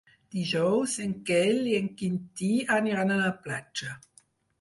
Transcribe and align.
Dijous 0.35 0.95
en 1.03 1.11
Quel 1.29 1.69
i 1.73 1.75
en 1.79 1.89
Quintí 1.99 2.49
aniran 2.77 3.13
a 3.13 3.19
la 3.21 3.29
platja. 3.45 3.93